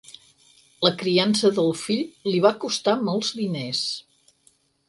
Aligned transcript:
La 0.85 0.91
criança 1.01 1.51
del 1.59 1.69
fill 1.83 2.03
li 2.31 2.39
va 2.47 2.55
costar 2.65 2.99
molts 3.11 3.33
diners. 3.43 3.87